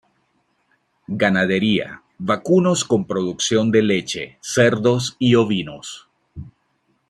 Ganadería: 1.23 2.01
Vacunos 2.17 2.85
con 2.85 3.05
producción 3.05 3.69
de 3.69 3.83
leche, 3.83 4.39
cerdos 4.41 5.15
y 5.19 5.35
ovinos. 5.35 6.09